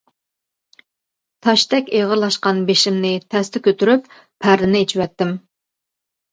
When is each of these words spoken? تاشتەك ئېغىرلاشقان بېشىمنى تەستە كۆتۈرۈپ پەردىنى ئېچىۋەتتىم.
تاشتەك 1.47 1.91
ئېغىرلاشقان 1.99 2.63
بېشىمنى 2.71 3.13
تەستە 3.37 3.63
كۆتۈرۈپ 3.71 4.11
پەردىنى 4.19 4.85
ئېچىۋەتتىم. 4.85 5.39